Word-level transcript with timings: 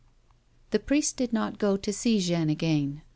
The 0.71 0.79
priest 0.79 1.15
did 1.15 1.31
not 1.31 1.59
go 1.59 1.77
to 1.77 1.93
see 1.93 2.19
Jeanne 2.19 2.49
again. 2.49 3.03